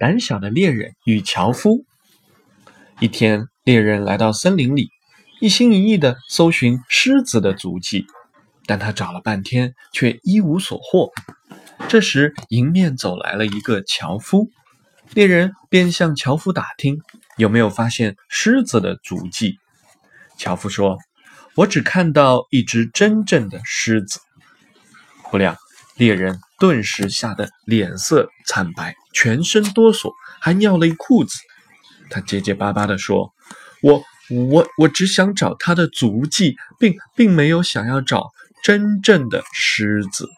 [0.00, 1.84] 胆小的猎人与樵夫。
[3.00, 4.88] 一天，猎人来到森林里，
[5.42, 8.06] 一心一意地搜寻狮子的足迹，
[8.64, 11.10] 但他找了半天却一无所获。
[11.86, 14.48] 这时，迎面走来了一个樵夫，
[15.12, 16.96] 猎人便向樵夫打听
[17.36, 19.58] 有没有发现狮子的足迹。
[20.38, 20.96] 樵夫说
[21.56, 24.18] ：“我只看到一只真正的狮子。”
[25.30, 25.54] 不料，
[25.96, 31.38] 猎人顿时吓得脸色惨白，全身哆嗦，还尿了一裤子。
[32.10, 33.32] 他结结巴巴地说
[33.82, 34.04] ：“我
[34.50, 38.30] 我我只想找他的足迹，并并没有想要找
[38.62, 40.28] 真正的狮子。”